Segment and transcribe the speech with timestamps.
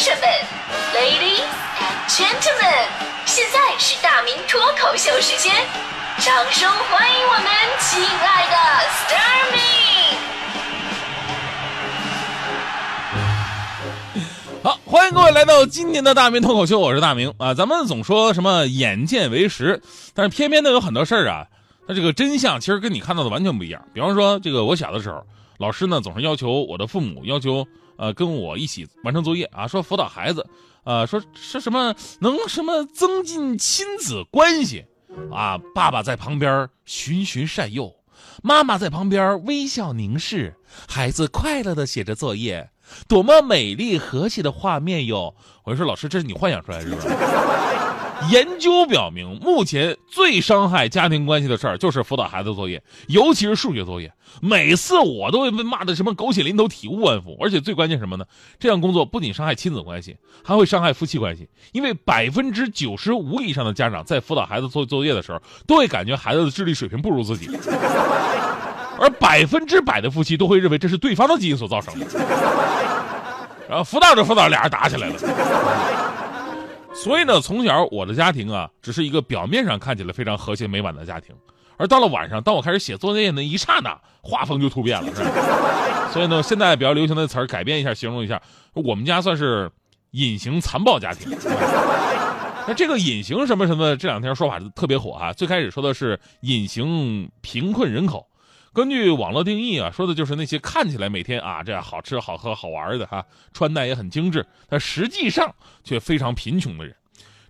[0.00, 0.22] 士们
[0.94, 1.44] ，Ladies
[1.76, 2.88] and Gentlemen，
[3.26, 5.54] 现在是大明脱口秀时间，
[6.20, 7.44] 掌声欢迎我们
[7.78, 8.56] 亲爱的
[8.88, 9.58] s t a r m y
[14.62, 17.52] 好，欢迎各位来到今天的大明脱口秀，我是大明啊。
[17.52, 19.82] 咱们总说什么眼见为实，
[20.14, 21.44] 但是偏偏呢有很多事儿啊，
[21.86, 23.84] 它这个真相其实跟你看到的完全不一样。
[23.92, 25.26] 比方说，这个我小的时候，
[25.58, 27.66] 老师呢总是要求我的父母要求
[28.00, 30.48] 呃跟我一起完成作业啊，说辅导孩子，
[30.84, 34.86] 呃说是什么能什么增进亲子关系
[35.30, 37.94] 啊，爸爸在旁边循循善诱，
[38.42, 40.56] 妈妈在旁边微笑凝视，
[40.88, 42.70] 孩子快乐的写着作业。
[43.06, 45.36] 多么美丽和谐的画面哟！
[45.62, 46.96] 我说老师，这是你幻想出来是吧？
[48.28, 54.12] 研究表明，目前最伤害家庭关系的事儿就是辅导孩子作业，尤其是数学作业。
[54.40, 57.36] 每次我都会被骂的什么狗血淋头、体无完肤。
[57.40, 58.24] 而且最关键什么呢？
[58.58, 61.48] 这样工作不仅伤害亲子关系，还会伤害夫妻关系。
[61.72, 67.50] 因为百分之九十五以上的家长在辅导孩子做作业的时候，都会感觉孩子的智力水平不如自己，
[68.98, 72.06] 而百分之百的夫妻都会认为这是对方的基因所造成的。
[73.68, 76.09] 然后辅导着辅导，俩人打起来了。
[76.92, 81.34] 所以呢，从小我的家庭啊，只是一个表面上看起来非常和谐美满的家庭，
[81.76, 85.14] 而到了晚上，当我开始写作业那一刹那，画风就突变了。
[85.14, 88.42] 是吧 所以呢，现在比较流行的词儿改变一下，形容一下，
[88.74, 89.70] 我们家算是
[90.10, 91.30] 隐形残暴家庭。
[92.66, 95.32] 那这个隐形什么什么，这两天说法特别火啊。
[95.32, 98.26] 最开始说的是隐形贫困人口。
[98.72, 106.94] 根据网络定义啊，说的就是那些看起来每天啊这样好吃好喝好玩的哈，穿戴也很精致，但实际上却非常贫穷的人。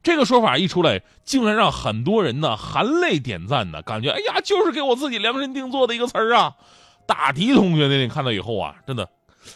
[0.03, 6.57] 这个说法一出来，竟然让很多人呢含泪点赞呢，感觉哎呀，就是给我自己量身定做的一个词儿啊。
[7.07, 9.07] 大迪同学那天看到以后啊，真的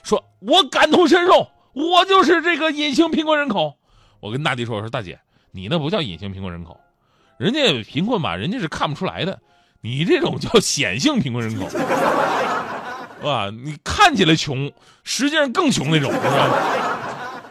[0.02, 3.78] 说，我感同身受，我就是这个隐形贫困人口。
[4.20, 5.18] 我跟大迪说，我说大姐，
[5.50, 6.78] 你那不叫隐形贫困人口，
[7.38, 9.40] 人家贫困吧，人家是看不出来的。
[9.84, 11.76] 你这种叫显性贫困人口，是
[13.22, 13.50] 吧？
[13.50, 14.72] 你看起来穷，
[15.02, 16.48] 实际上更穷那种，是吧？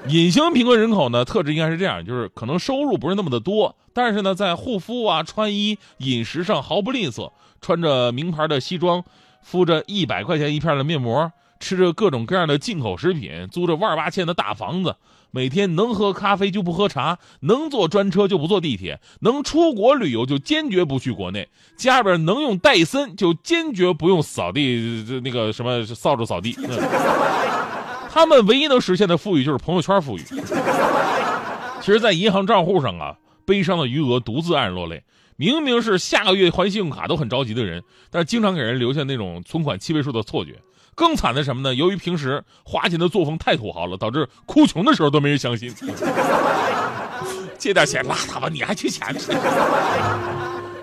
[0.07, 9.03] 隐形贫困人口呢，特质应该是这样，就是可能收入不是那么的多，但是呢，在护肤啊、穿衣、饮食上毫不吝啬，穿着名牌的西装，
[9.43, 14.95] 敷着一百块钱一片的面膜，吃着各种各样的进口食品，租着万八千的大房子。
[15.35, 26.55] 每天能喝咖啡就不喝茶，能坐专车就不坐地铁，能出国旅游就坚决不去国内，家里边能用戴森就坚决不用扫地，那个什么扫帚扫地。
[28.11, 30.21] 他们唯一能实现的富裕就是朋友圈富裕。
[31.81, 35.03] 其实，在银行账户上啊，悲伤的余额独自黯然落泪。
[35.35, 40.59] 明明是下个月还信用卡都很着急的人，但是经常给人留下那种存款七位数的错觉。
[40.95, 41.75] 更惨的什么呢？
[41.75, 45.73] 由于平时花钱的作风太土豪了，导致哭穷的时候都没人相信。
[47.57, 49.15] 借点钱拉倒吧，你还缺钱？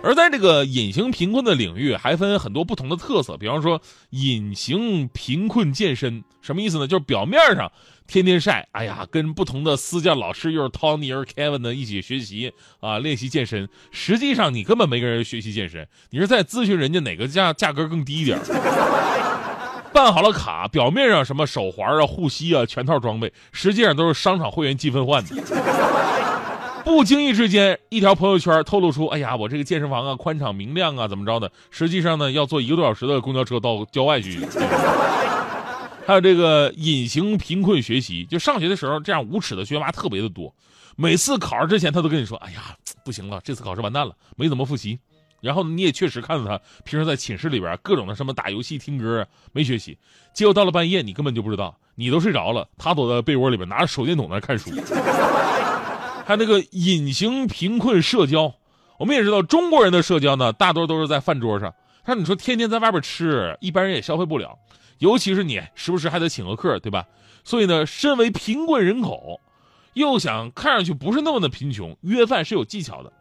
[0.03, 3.37] 而在这个隐形贫困的领域，还分很多不同的特色。
[3.37, 3.79] 比方说，
[4.11, 6.87] 隐形贫困健身，什么意思呢？
[6.87, 7.71] 就是表面上
[8.07, 12.51] 天天晒，哎呀，跟不同的私教老师，又是 Tony 又是 Kevin 的一起学习
[12.81, 13.69] 啊，练习健身。
[13.91, 18.39] 实际上，你根本没跟人学习健身，你是在咨询人家哪个价价格更低一点。
[19.93, 25.37] 办好了卡，表面上什么手环啊、护膝啊、全套装备，实际上都是商场会员积分换的。
[26.85, 34.41] 不经意之间，一条朋友圈透露出：“哎呀，我这个健身房啊，宽敞明亮啊，怎么着的？”实际上呢，要坐一个多小时的公交车到郊外去。
[36.07, 40.53] 还有这个隐形贫困学习，就上学的时候，这样无耻的学霸特别的多。
[40.97, 42.75] 每次考试之前，他都跟你说：“哎呀，
[43.05, 44.99] 不行了，这次考试完蛋了，没怎么复习。”
[45.41, 49.97] 然后你也确实看到他平时在寝室里边各种的什么打游戏、听歌，没学习。
[50.33, 54.71] 结果到了半夜，你根本就不知道，你都睡着了，他躲在被窝里边拿着手电筒在看书。
[56.25, 58.55] 还有那个隐形贫困社交，
[58.99, 61.75] 我们也知道中国人的社交呢，大多都是在饭桌上。
[62.05, 64.59] 但你说天天在外边吃，一般人也消费不了，
[64.99, 67.05] 尤其是你时不时还得请个客，对吧？
[67.45, 69.41] 所以呢，身为贫困人口，
[69.95, 73.13] 又想看上去不是那么的贫穷，约饭是有技巧的。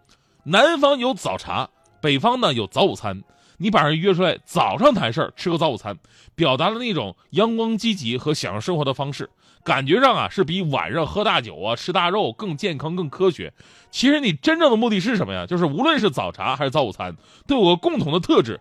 [0.44, 1.70] 南方有早茶。
[2.01, 3.24] 北方呢有早午餐，
[3.57, 5.98] 你把人约出来早上谈事儿，吃个早午餐，
[6.36, 9.30] 表达了那种阳光积极和享受生活的方式，
[9.63, 13.54] 感觉上啊是比晚上喝大酒啊吃大肉更健康更科学。
[13.92, 15.46] 其实你真正的目的是什么呀？
[15.46, 17.16] 就是无论是早茶还是早午餐，
[17.48, 18.60] 都有个共同的特质，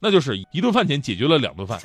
[0.00, 1.78] 那就是一顿饭钱解决了两顿饭。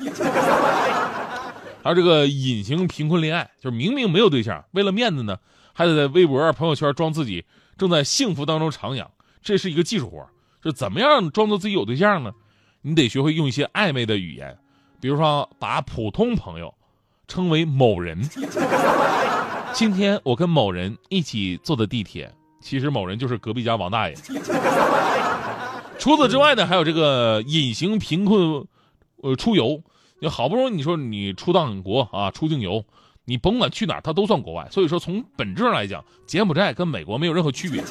[1.82, 5.36] 还有这个隐形贫困恋爱，就是明明没有对象，为了面子呢，
[5.74, 7.44] 还得在微博、朋友圈装自己
[7.76, 9.06] 正在幸福当中徜徉，
[9.42, 10.26] 这是一个技术活。
[10.64, 12.32] 是怎么样装作自己有对象呢？
[12.80, 14.56] 你得学会用一些暧昧的语言，
[15.00, 16.74] 比如说把普通朋友
[17.28, 18.18] 称为某人，
[19.74, 24.14] 今天我跟某人一起坐的地铁，其实某人就是隔壁家王大爷。
[25.98, 28.66] 除此之外呢，还有这个隐形贫困，
[29.22, 29.82] 呃，出游，
[30.20, 32.84] 你好不容易你说你出趟国啊，出境游，
[33.26, 34.66] 你甭管去哪儿，它都算国外。
[34.70, 37.82] 所以说，从本质上来讲，柬埔寨跟美国没有任何区别。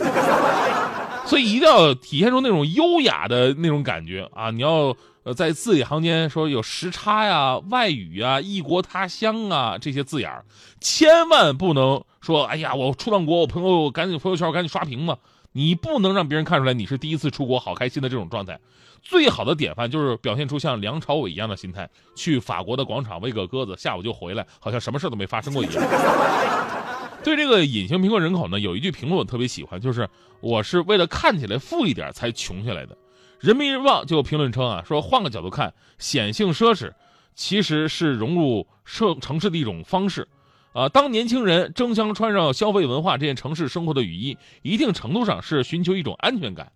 [1.26, 4.52] 所以一定要体现出那种优雅的那种感觉啊！
[4.52, 10.46] 你要呃在字里行间说有时差呀、外语啊、异国他乡啊这些字眼儿，
[10.80, 15.18] 千万不能说哎呀，我出趟国，我朋友赶紧朋友圈赶紧刷屏嘛。
[15.56, 18.60] 你不能让别人看出来你是第一次出国，好开心的这种状态。
[19.02, 26.83] 最好的典范就是表现出像梁朝伟一样的心态，去法国的广场喂个鸽子，下午就回来，好像什么事都没发生过一样。
[27.26, 30.10] 对这个隐形贫困人口呢，有一句评论我特别喜欢，就是
[30.42, 32.98] 我是为了看起来富一点才穷下来的。
[33.40, 36.92] 人民日报就评论称啊，说换个角度看，显性奢侈
[37.34, 40.28] 其实是融入社城市的一种方式。
[40.74, 46.72] 啊，当年轻人争相穿上消费文化这件城市生活的雨衣，一定程度上是寻求一种安全感。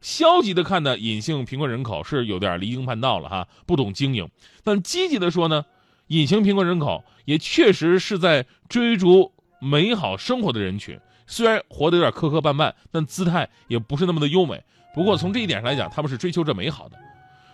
[0.00, 4.28] 消极的看呢，隐性贫困人口是有点离经叛道了哈，不懂经营。
[4.64, 5.64] 但积极的说呢，
[6.08, 9.33] 隐形贫困人口也确实是在追逐
[9.64, 10.98] 美好生活的人群。
[11.26, 14.62] 虽然活得有点磕磕绊绊，但姿态也不是那么的优美。
[14.94, 16.98] 不过从这一点上来讲，他们是追求着美好的。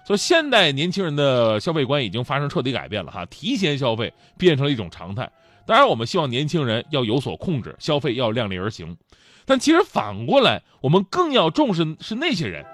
[0.04, 5.30] 所以现代年轻人的消费观已经发生彻底改变了哈，提前消费变成了一种常态。
[5.66, 8.96] 当然，我们希望年轻人要有所控制，消费要量力而行。
[9.44, 12.66] 但其实反过来，我们更要重视是那些人，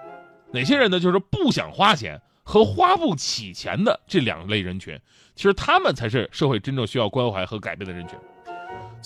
[0.52, 0.98] 哪些人呢？
[0.98, 4.98] 就是不想花钱和花不起钱的这两类人群。
[5.34, 8.18] 其实他们才是社会真正需要关怀和改变的人群。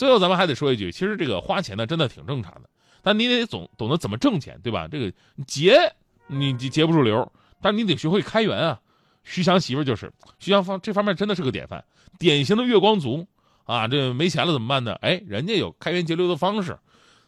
[0.01, 2.71] 最后，咱们还得说一句，其实这个花钱呢，真的挺正常的，
[3.03, 4.89] 但你得总懂得怎么挣钱，对吧？
[4.91, 5.13] 这个
[5.47, 5.93] 节
[6.27, 7.31] 你节不住流，
[7.61, 8.81] 但你得学会开源啊。
[9.25, 11.85] 徐翔媳妇就是徐翔方这方面真的是个典范，
[12.19, 13.27] 典型的月光族。
[13.67, 14.97] 啊，这没钱了怎么办呢？
[15.03, 16.79] 哎，人家有开源节流的方式，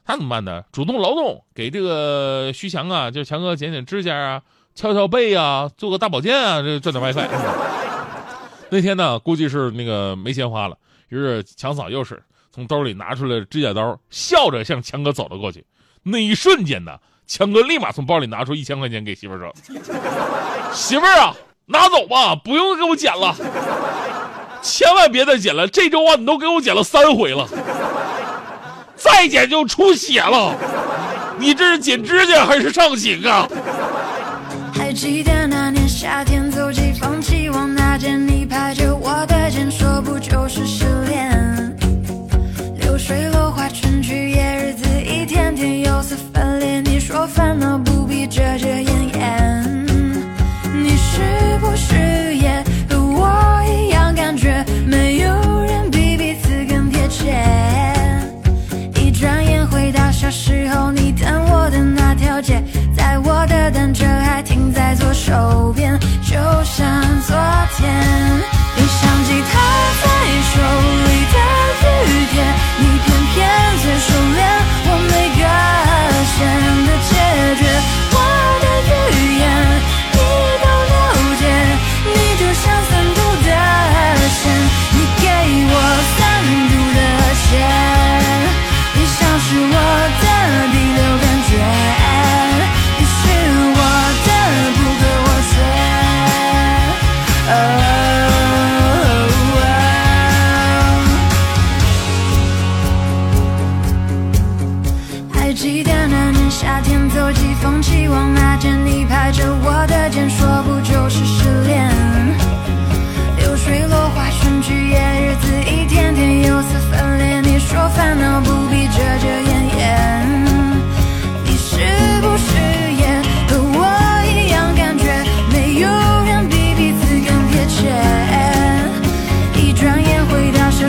[0.02, 0.64] 他怎么办呢？
[0.72, 4.42] 主动劳动，给这个徐强啊，就强哥剪剪指甲啊，
[4.74, 7.28] 敲敲背啊，做个大保健啊，这赚点外快。
[8.70, 10.76] 那天呢，估计是那个没钱花了，
[11.10, 12.20] 于是强嫂又是
[12.54, 15.64] 从兜里拿出来指甲刀，笑着向强哥走了过去。
[16.02, 19.54] 那一瞬间呢，强哥立马从包里拿出一千块钱给媳妇说
[20.74, 21.34] ：“媳妇儿啊，
[21.66, 23.34] 拿走吧，不用给我剪了。”
[24.60, 27.48] 千万别再剪了，这周啊你都给我剪了三回了，
[28.96, 30.54] 再剪就出血了。
[31.38, 33.48] 你这是剪指甲还是上刑啊？
[34.74, 38.24] 还记得那年夏天，走进放弃往那间，
[47.04, 49.86] 说烦恼不必遮遮掩掩，
[50.72, 52.11] 你是不是？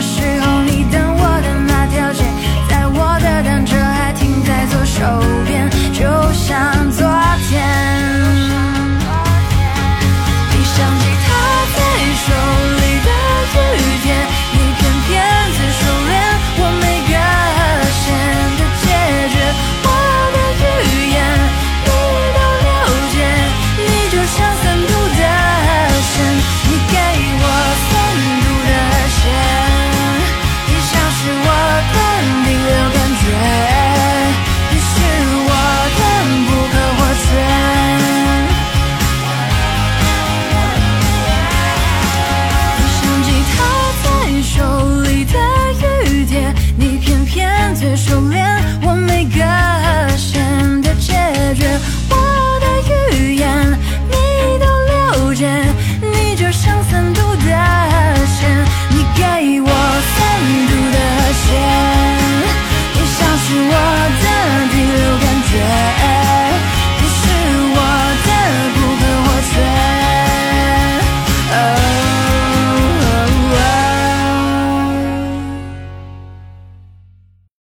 [0.00, 0.43] 时。